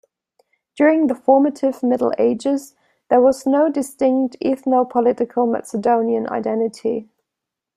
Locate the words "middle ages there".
1.83-3.21